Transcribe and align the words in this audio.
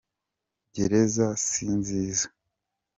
gereza 0.75 1.27
sinziza 1.45 2.27